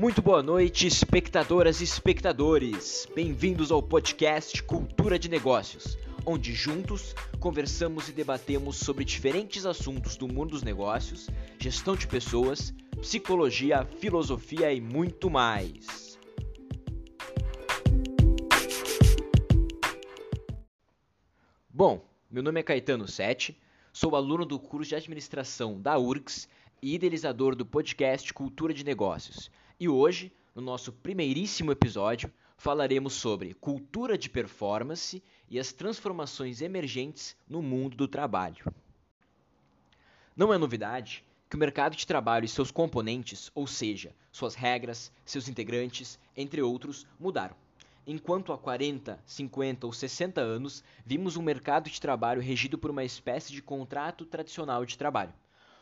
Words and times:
Muito 0.00 0.22
boa 0.22 0.42
noite, 0.42 0.86
espectadoras 0.86 1.82
e 1.82 1.84
espectadores. 1.84 3.06
Bem-vindos 3.14 3.70
ao 3.70 3.82
podcast 3.82 4.62
Cultura 4.62 5.18
de 5.18 5.28
Negócios, 5.28 5.98
onde 6.24 6.54
juntos 6.54 7.14
conversamos 7.38 8.08
e 8.08 8.12
debatemos 8.12 8.78
sobre 8.78 9.04
diferentes 9.04 9.66
assuntos 9.66 10.16
do 10.16 10.26
mundo 10.26 10.52
dos 10.52 10.62
negócios, 10.62 11.28
gestão 11.58 11.94
de 11.94 12.06
pessoas, 12.06 12.72
psicologia, 12.98 13.84
filosofia 13.84 14.72
e 14.72 14.80
muito 14.80 15.28
mais. 15.28 16.18
Bom, 21.68 22.02
meu 22.30 22.42
nome 22.42 22.60
é 22.60 22.62
Caetano 22.62 23.06
Sete, 23.06 23.54
sou 23.92 24.16
aluno 24.16 24.46
do 24.46 24.58
curso 24.58 24.88
de 24.88 24.96
administração 24.96 25.78
da 25.78 25.98
URGS 25.98 26.48
e 26.80 26.94
idealizador 26.94 27.54
do 27.54 27.66
podcast 27.66 28.32
Cultura 28.32 28.72
de 28.72 28.82
Negócios. 28.82 29.50
E 29.80 29.88
hoje, 29.88 30.30
no 30.54 30.60
nosso 30.60 30.92
primeiríssimo 30.92 31.72
episódio, 31.72 32.30
falaremos 32.58 33.14
sobre 33.14 33.54
cultura 33.54 34.18
de 34.18 34.28
performance 34.28 35.22
e 35.48 35.58
as 35.58 35.72
transformações 35.72 36.60
emergentes 36.60 37.34
no 37.48 37.62
mundo 37.62 37.96
do 37.96 38.06
trabalho. 38.06 38.70
Não 40.36 40.52
é 40.52 40.58
novidade 40.58 41.24
que 41.48 41.56
o 41.56 41.58
mercado 41.58 41.96
de 41.96 42.06
trabalho 42.06 42.44
e 42.44 42.48
seus 42.48 42.70
componentes, 42.70 43.50
ou 43.54 43.66
seja, 43.66 44.14
suas 44.30 44.54
regras, 44.54 45.10
seus 45.24 45.48
integrantes, 45.48 46.18
entre 46.36 46.60
outros, 46.60 47.06
mudaram. 47.18 47.56
Enquanto 48.06 48.52
há 48.52 48.58
40, 48.58 49.18
50 49.24 49.86
ou 49.86 49.94
60 49.94 50.42
anos 50.42 50.84
vimos 51.06 51.38
um 51.38 51.42
mercado 51.42 51.88
de 51.88 51.98
trabalho 51.98 52.42
regido 52.42 52.76
por 52.76 52.90
uma 52.90 53.02
espécie 53.02 53.50
de 53.50 53.62
contrato 53.62 54.26
tradicional 54.26 54.84
de 54.84 54.98
trabalho 54.98 55.32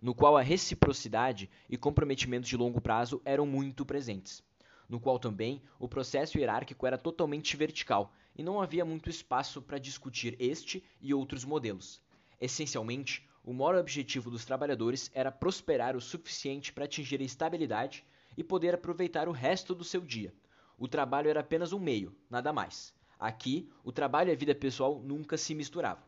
no 0.00 0.14
qual 0.14 0.36
a 0.36 0.42
reciprocidade 0.42 1.50
e 1.68 1.76
comprometimento 1.76 2.46
de 2.46 2.56
longo 2.56 2.80
prazo 2.80 3.20
eram 3.24 3.46
muito 3.46 3.84
presentes, 3.84 4.42
no 4.88 4.98
qual 4.98 5.18
também 5.18 5.62
o 5.78 5.88
processo 5.88 6.38
hierárquico 6.38 6.86
era 6.86 6.96
totalmente 6.96 7.56
vertical 7.56 8.12
e 8.36 8.42
não 8.42 8.60
havia 8.60 8.84
muito 8.84 9.10
espaço 9.10 9.60
para 9.60 9.78
discutir 9.78 10.36
este 10.38 10.82
e 11.00 11.12
outros 11.12 11.44
modelos. 11.44 12.00
Essencialmente, 12.40 13.28
o 13.44 13.52
maior 13.52 13.74
objetivo 13.74 14.30
dos 14.30 14.44
trabalhadores 14.44 15.10
era 15.14 15.32
prosperar 15.32 15.96
o 15.96 16.00
suficiente 16.00 16.72
para 16.72 16.84
atingir 16.84 17.20
a 17.20 17.24
estabilidade 17.24 18.04
e 18.36 18.44
poder 18.44 18.74
aproveitar 18.74 19.28
o 19.28 19.32
resto 19.32 19.74
do 19.74 19.84
seu 19.84 20.00
dia. 20.00 20.32
O 20.78 20.88
trabalho 20.88 21.28
era 21.28 21.40
apenas 21.40 21.72
um 21.72 21.78
meio, 21.78 22.14
nada 22.30 22.52
mais. 22.52 22.94
Aqui, 23.18 23.70
o 23.84 23.92
trabalho 23.92 24.30
e 24.30 24.32
a 24.32 24.36
vida 24.36 24.54
pessoal 24.54 24.98
nunca 25.04 25.36
se 25.36 25.54
misturavam. 25.54 26.02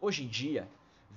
Hoje 0.00 0.24
em 0.24 0.28
dia, 0.28 0.68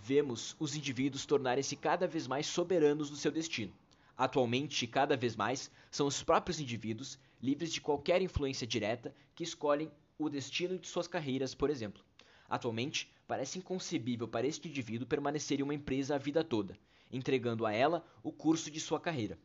vemos 0.04 0.56
os 0.60 0.76
indivíduos 0.76 1.26
tornarem-se 1.26 1.76
cada 1.76 2.08
vez 2.08 2.28
mais 2.28 2.48
soberanos 2.48 3.10
do 3.10 3.16
seu 3.16 3.32
destino. 3.32 3.74
Atualmente, 4.18 4.86
cada 4.86 5.16
vez 5.16 5.36
mais, 5.36 5.72
são 5.90 6.06
os 6.06 6.22
próprios 6.22 6.60
indivíduos, 6.60 7.18
livres 7.42 7.72
de 7.72 7.80
qualquer 7.80 8.22
influência 8.22 8.68
direta, 8.68 9.16
que 9.34 9.44
escolhem 9.44 9.92
o 10.18 10.30
destino 10.30 10.78
de 10.78 10.88
suas 10.88 11.08
carreiras, 11.08 11.56
por 11.56 11.70
exemplo. 11.70 12.04
Atualmente, 12.50 13.10
parece 13.28 13.60
inconcebível 13.60 14.28
para 14.28 14.46
este 14.46 14.68
indivíduo 14.68 15.08
permanecer 15.08 15.60
em 15.60 15.64
uma 15.64 15.74
empresa 15.74 16.16
a 16.16 16.18
vida 16.18 16.44
toda, 16.44 16.78
entregando 17.12 17.66
a 17.66 17.72
ela 17.72 18.06
o 18.24 18.32
curso 18.32 18.70
de 18.70 18.80
sua 18.80 19.00
carreira. 19.00 19.38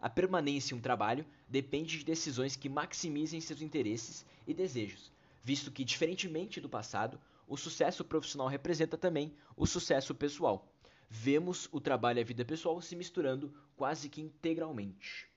A 0.00 0.08
permanência 0.08 0.74
em 0.74 0.78
um 0.78 0.80
trabalho 0.80 1.26
depende 1.48 1.98
de 1.98 2.04
decisões 2.04 2.56
que 2.56 2.68
maximizem 2.68 3.40
seus 3.40 3.60
interesses 3.60 4.24
e 4.46 4.54
desejos, 4.54 5.10
visto 5.42 5.70
que, 5.70 5.84
diferentemente 5.84 6.60
do 6.60 6.68
passado, 6.68 7.20
o 7.50 7.56
sucesso 7.56 8.04
profissional 8.04 8.46
representa 8.46 8.96
também 8.96 9.34
o 9.56 9.66
sucesso 9.66 10.14
pessoal. 10.14 10.72
Vemos 11.08 11.68
o 11.72 11.80
trabalho 11.80 12.20
e 12.20 12.22
a 12.22 12.24
vida 12.24 12.44
pessoal 12.44 12.80
se 12.80 12.94
misturando 12.94 13.52
quase 13.76 14.08
que 14.08 14.20
integralmente. 14.20 15.28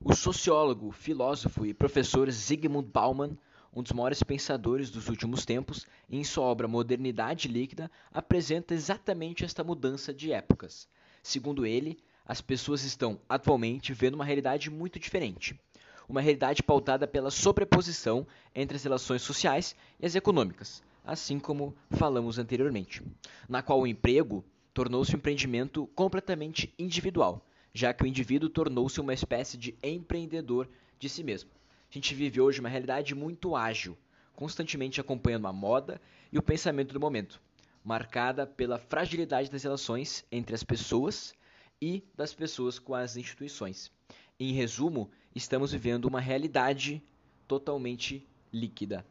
O 0.00 0.14
sociólogo, 0.14 0.90
filósofo 0.90 1.66
e 1.66 1.74
professor 1.74 2.30
Zygmunt 2.30 2.86
Bauman, 2.90 3.36
um 3.74 3.82
dos 3.82 3.92
maiores 3.92 4.22
pensadores 4.22 4.90
dos 4.90 5.10
últimos 5.10 5.44
tempos, 5.44 5.86
em 6.08 6.24
sua 6.24 6.44
obra 6.44 6.66
Modernidade 6.66 7.46
Líquida, 7.46 7.90
apresenta 8.10 8.72
exatamente 8.72 9.44
esta 9.44 9.62
mudança 9.62 10.14
de 10.14 10.32
épocas. 10.32 10.88
Segundo 11.22 11.66
ele, 11.66 11.98
as 12.24 12.40
pessoas 12.40 12.84
estão 12.84 13.20
atualmente 13.28 13.92
vendo 13.92 14.14
uma 14.14 14.24
realidade 14.24 14.70
muito 14.70 14.98
diferente 14.98 15.60
uma 16.08 16.20
realidade 16.20 16.62
pautada 16.62 17.06
pela 17.06 17.30
sobreposição 17.30 18.26
entre 18.54 18.76
as 18.76 18.84
relações 18.84 19.22
sociais 19.22 19.74
e 19.98 20.06
as 20.06 20.14
econômicas, 20.14 20.82
assim 21.04 21.38
como 21.38 21.74
falamos 21.90 22.38
anteriormente, 22.38 23.02
na 23.48 23.62
qual 23.62 23.80
o 23.80 23.86
emprego 23.86 24.44
tornou-se 24.72 25.14
um 25.14 25.18
empreendimento 25.18 25.86
completamente 25.94 26.72
individual, 26.78 27.44
já 27.72 27.92
que 27.92 28.04
o 28.04 28.06
indivíduo 28.06 28.48
tornou-se 28.48 29.00
uma 29.00 29.14
espécie 29.14 29.56
de 29.56 29.76
empreendedor 29.82 30.68
de 30.98 31.08
si 31.08 31.24
mesmo. 31.24 31.50
A 31.90 31.94
gente 31.94 32.14
vive 32.14 32.40
hoje 32.40 32.60
uma 32.60 32.68
realidade 32.68 33.14
muito 33.14 33.56
ágil, 33.56 33.96
constantemente 34.34 35.00
acompanhando 35.00 35.46
a 35.46 35.52
moda 35.52 36.00
e 36.30 36.38
o 36.38 36.42
pensamento 36.42 36.92
do 36.92 37.00
momento, 37.00 37.40
marcada 37.82 38.46
pela 38.46 38.78
fragilidade 38.78 39.50
das 39.50 39.62
relações 39.62 40.24
entre 40.30 40.54
as 40.54 40.62
pessoas 40.62 41.34
e 41.80 42.02
das 42.14 42.34
pessoas 42.34 42.78
com 42.78 42.94
as 42.94 43.16
instituições. 43.16 43.90
Em 44.38 44.52
resumo, 44.52 45.10
estamos 45.34 45.72
vivendo 45.72 46.04
uma 46.04 46.20
realidade 46.20 47.02
totalmente 47.48 48.28
líquida. 48.52 49.02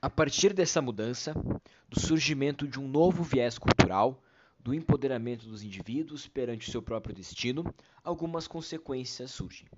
A 0.00 0.08
partir 0.08 0.54
dessa 0.54 0.80
mudança, 0.80 1.34
do 1.86 2.00
surgimento 2.00 2.66
de 2.66 2.80
um 2.80 2.88
novo 2.88 3.22
viés 3.22 3.58
cultural, 3.58 4.18
do 4.58 4.72
empoderamento 4.72 5.46
dos 5.46 5.62
indivíduos 5.62 6.26
perante 6.26 6.66
o 6.66 6.72
seu 6.72 6.80
próprio 6.80 7.14
destino, 7.14 7.62
algumas 8.02 8.48
consequências 8.48 9.32
surgem. 9.32 9.68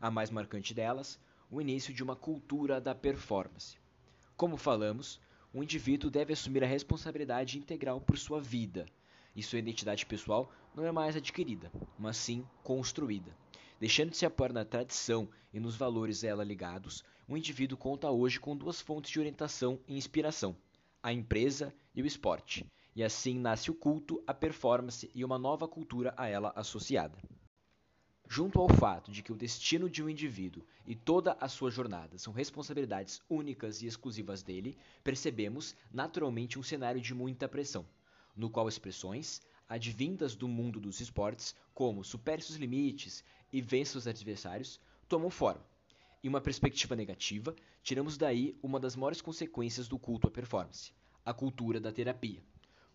A 0.00 0.10
mais 0.10 0.28
marcante 0.28 0.74
delas, 0.74 1.20
o 1.48 1.60
início 1.60 1.94
de 1.94 2.02
uma 2.02 2.16
cultura 2.16 2.80
da 2.80 2.96
performance. 2.96 3.78
Como 4.36 4.56
falamos, 4.56 5.20
o 5.52 5.62
indivíduo 5.62 6.10
deve 6.10 6.32
assumir 6.32 6.62
a 6.62 6.66
responsabilidade 6.66 7.58
integral 7.58 8.00
por 8.00 8.16
sua 8.16 8.40
vida, 8.40 8.86
e 9.34 9.42
sua 9.42 9.58
identidade 9.58 10.06
pessoal 10.06 10.52
não 10.74 10.84
é 10.84 10.92
mais 10.92 11.16
adquirida, 11.16 11.70
mas 11.98 12.16
sim 12.16 12.46
construída. 12.62 13.36
Deixando 13.78 14.10
de 14.10 14.16
se 14.16 14.26
apoiar 14.26 14.52
na 14.52 14.64
tradição 14.64 15.28
e 15.52 15.58
nos 15.58 15.76
valores 15.76 16.22
a 16.22 16.28
ela 16.28 16.44
ligados, 16.44 17.02
o 17.26 17.36
indivíduo 17.36 17.78
conta 17.78 18.10
hoje 18.10 18.38
com 18.38 18.56
duas 18.56 18.80
fontes 18.80 19.10
de 19.10 19.18
orientação 19.18 19.78
e 19.88 19.96
inspiração: 19.96 20.56
a 21.02 21.12
empresa 21.12 21.72
e 21.94 22.02
o 22.02 22.06
esporte. 22.06 22.66
E 22.94 23.02
assim 23.02 23.38
nasce 23.38 23.70
o 23.70 23.74
culto, 23.74 24.22
a 24.26 24.34
performance 24.34 25.10
e 25.14 25.24
uma 25.24 25.38
nova 25.38 25.66
cultura 25.66 26.12
a 26.16 26.28
ela 26.28 26.52
associada. 26.54 27.16
Junto 28.32 28.60
ao 28.60 28.68
fato 28.68 29.10
de 29.10 29.24
que 29.24 29.32
o 29.32 29.36
destino 29.36 29.90
de 29.90 30.04
um 30.04 30.08
indivíduo 30.08 30.64
e 30.86 30.94
toda 30.94 31.36
a 31.40 31.48
sua 31.48 31.68
jornada 31.68 32.16
são 32.16 32.32
responsabilidades 32.32 33.20
únicas 33.28 33.82
e 33.82 33.86
exclusivas 33.86 34.40
dele, 34.40 34.78
percebemos 35.02 35.74
naturalmente 35.92 36.56
um 36.56 36.62
cenário 36.62 37.00
de 37.00 37.12
muita 37.12 37.48
pressão, 37.48 37.84
no 38.36 38.48
qual 38.48 38.68
expressões 38.68 39.42
advindas 39.68 40.36
do 40.36 40.46
mundo 40.46 40.78
dos 40.78 41.00
esportes, 41.00 41.56
como 41.74 42.04
supere 42.04 42.40
seus 42.40 42.56
limites 42.56 43.24
e 43.52 43.60
vença 43.60 43.98
os 43.98 44.06
adversários, 44.06 44.78
tomam 45.08 45.28
forma. 45.28 45.66
Em 46.22 46.28
uma 46.28 46.40
perspectiva 46.40 46.94
negativa, 46.94 47.56
tiramos 47.82 48.16
daí 48.16 48.56
uma 48.62 48.78
das 48.78 48.94
maiores 48.94 49.20
consequências 49.20 49.88
do 49.88 49.98
culto 49.98 50.28
à 50.28 50.30
performance, 50.30 50.92
a 51.24 51.34
cultura 51.34 51.80
da 51.80 51.90
terapia 51.90 52.40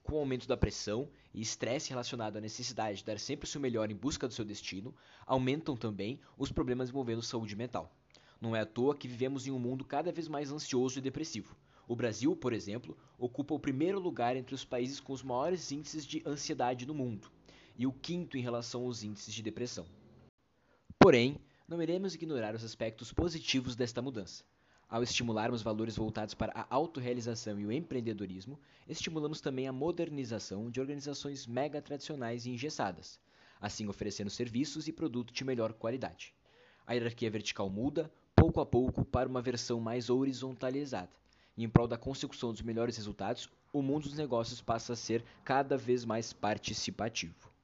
com 0.05 0.15
o 0.15 0.19
aumento 0.19 0.47
da 0.47 0.55
pressão 0.55 1.09
e 1.33 1.41
estresse 1.41 1.89
relacionado 1.89 2.37
à 2.37 2.41
necessidade 2.41 2.99
de 2.99 3.05
dar 3.05 3.19
sempre 3.19 3.45
o 3.45 3.49
seu 3.49 3.59
melhor 3.59 3.91
em 3.91 3.95
busca 3.95 4.27
do 4.27 4.33
seu 4.33 4.45
destino, 4.45 4.93
aumentam 5.25 5.75
também 5.75 6.19
os 6.37 6.51
problemas 6.51 6.89
envolvendo 6.89 7.23
saúde 7.23 7.55
mental. 7.55 7.91
Não 8.39 8.55
é 8.55 8.61
à 8.61 8.65
toa 8.65 8.95
que 8.95 9.07
vivemos 9.07 9.47
em 9.47 9.51
um 9.51 9.59
mundo 9.59 9.83
cada 9.83 10.11
vez 10.11 10.27
mais 10.27 10.51
ansioso 10.51 10.99
e 10.99 11.01
depressivo. 11.01 11.55
O 11.87 11.95
Brasil, 11.95 12.35
por 12.35 12.53
exemplo, 12.53 12.95
ocupa 13.17 13.55
o 13.55 13.59
primeiro 13.59 13.99
lugar 13.99 14.35
entre 14.35 14.53
os 14.53 14.63
países 14.63 14.99
com 14.99 15.11
os 15.11 15.23
maiores 15.23 15.71
índices 15.71 16.05
de 16.05 16.21
ansiedade 16.25 16.85
no 16.85 16.93
mundo 16.93 17.31
e 17.75 17.87
o 17.87 17.91
quinto 17.91 18.37
em 18.37 18.41
relação 18.41 18.83
aos 18.83 19.03
índices 19.03 19.33
de 19.33 19.41
depressão. 19.41 19.85
Porém, 20.99 21.39
não 21.67 21.81
iremos 21.81 22.13
ignorar 22.13 22.53
os 22.53 22.63
aspectos 22.63 23.11
positivos 23.11 23.75
desta 23.75 24.01
mudança. 24.01 24.43
Ao 24.87 25.01
estimularmos 25.01 25.63
valores 25.63 25.95
voltados 25.95 26.35
para 26.35 26.51
a 26.53 26.67
autorrealização 26.69 27.59
e 27.59 27.65
o 27.65 27.71
empreendedorismo, 27.71 28.59
estimulamos 28.87 29.41
também 29.41 29.67
a 29.67 29.73
modernização 29.73 30.69
de 30.69 30.79
organizações 30.79 31.47
mega 31.47 31.81
tradicionais 31.81 32.45
e 32.45 32.51
engessadas, 32.51 33.19
assim 33.59 33.87
oferecendo 33.87 34.29
serviços 34.29 34.87
e 34.87 34.93
produtos 34.93 35.33
de 35.33 35.43
melhor 35.43 35.73
qualidade. 35.73 36.35
A 36.85 36.93
hierarquia 36.93 37.31
vertical 37.31 37.67
muda, 37.67 38.11
pouco 38.35 38.61
a 38.61 38.65
pouco, 38.65 39.03
para 39.03 39.27
uma 39.27 39.41
versão 39.41 39.79
mais 39.79 40.09
horizontalizada. 40.11 41.09
E 41.57 41.63
em 41.63 41.69
prol 41.69 41.87
da 41.87 41.97
consecução 41.97 42.51
dos 42.51 42.61
melhores 42.61 42.95
resultados, 42.95 43.49
o 43.73 43.81
mundo 43.81 44.03
dos 44.03 44.17
negócios 44.17 44.61
passa 44.61 44.93
a 44.93 44.95
ser 44.95 45.23
cada 45.43 45.75
vez 45.75 46.05
mais 46.05 46.31
participativo. 46.31 47.54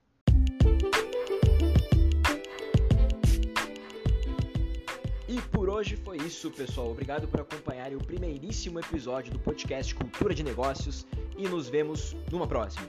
hoje 5.71 5.95
foi 5.95 6.17
isso, 6.17 6.51
pessoal. 6.51 6.91
Obrigado 6.91 7.27
por 7.27 7.39
acompanhar 7.39 7.93
o 7.93 7.97
primeiríssimo 7.97 8.79
episódio 8.79 9.31
do 9.31 9.39
podcast 9.39 9.95
Cultura 9.95 10.33
de 10.35 10.43
Negócios 10.43 11.07
e 11.37 11.47
nos 11.47 11.69
vemos 11.69 12.15
numa 12.29 12.45
próxima. 12.45 12.87